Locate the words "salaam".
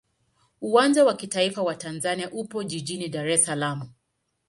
3.45-3.89